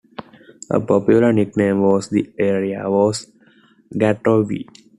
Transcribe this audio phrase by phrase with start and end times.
[0.71, 3.31] A popular nickname for the area was
[3.93, 4.65] Gatorville.